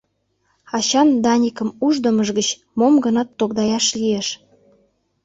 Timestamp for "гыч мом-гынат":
2.37-3.29